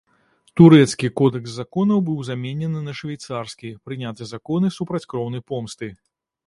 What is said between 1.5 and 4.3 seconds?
законаў быў заменены на швейцарскі, прыняты